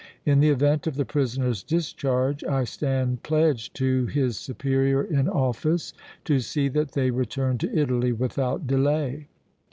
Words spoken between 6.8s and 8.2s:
they return to Italy